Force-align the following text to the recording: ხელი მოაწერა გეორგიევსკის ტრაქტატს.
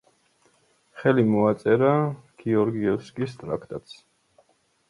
ხელი 1.01 1.25
მოაწერა 1.33 1.93
გეორგიევსკის 2.45 3.39
ტრაქტატს. 3.43 3.99